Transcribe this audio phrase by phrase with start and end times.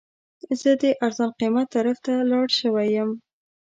[0.61, 3.09] زه د ارزان قیمت طرف ته لاړ شوی یم.